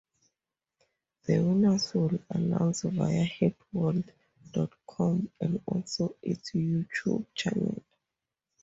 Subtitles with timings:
[1.27, 4.09] The winners will announced via Heatworld
[4.49, 7.79] dot com and also its YouTube Channel.